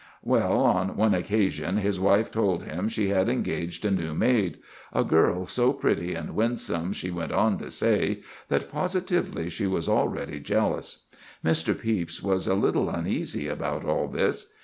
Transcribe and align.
Well, 0.23 0.61
on 0.61 0.97
one 0.97 1.13
occasion 1.13 1.77
his 1.77 1.99
wife 1.99 2.31
told 2.31 2.63
him 2.63 2.89
she 2.89 3.09
had 3.09 3.29
engaged 3.29 3.85
a 3.85 3.91
new 3.91 4.15
maid—a 4.15 5.03
girl 5.03 5.45
so 5.45 5.71
pretty 5.73 6.15
and 6.15 6.33
winsome, 6.33 6.91
she 6.91 7.11
went 7.11 7.31
on 7.31 7.59
to 7.59 7.69
say, 7.69 8.23
that 8.47 8.71
positively 8.71 9.47
she 9.47 9.67
was 9.67 9.87
already 9.87 10.39
jealous. 10.39 11.03
Mr. 11.45 11.75
Pepys 11.79 12.23
was 12.23 12.47
a 12.47 12.55
little 12.55 12.89
uneasy 12.89 13.47
about 13.47 13.85
all 13.85 14.07
this. 14.07 14.51